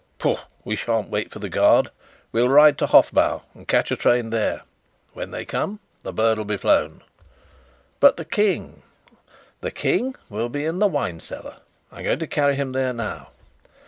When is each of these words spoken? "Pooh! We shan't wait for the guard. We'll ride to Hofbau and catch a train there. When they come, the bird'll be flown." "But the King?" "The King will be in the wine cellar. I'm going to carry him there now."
"Pooh! 0.17 0.39
We 0.65 0.75
shan't 0.75 1.11
wait 1.11 1.29
for 1.29 1.37
the 1.37 1.47
guard. 1.47 1.91
We'll 2.31 2.49
ride 2.49 2.75
to 2.79 2.87
Hofbau 2.87 3.43
and 3.53 3.67
catch 3.67 3.91
a 3.91 3.95
train 3.95 4.31
there. 4.31 4.63
When 5.13 5.29
they 5.29 5.45
come, 5.45 5.79
the 6.01 6.11
bird'll 6.11 6.43
be 6.43 6.57
flown." 6.57 7.03
"But 7.99 8.17
the 8.17 8.25
King?" 8.25 8.81
"The 9.59 9.69
King 9.69 10.15
will 10.27 10.49
be 10.49 10.65
in 10.65 10.79
the 10.79 10.87
wine 10.87 11.19
cellar. 11.19 11.57
I'm 11.91 12.03
going 12.03 12.17
to 12.17 12.25
carry 12.25 12.55
him 12.55 12.71
there 12.71 12.93
now." 12.93 13.27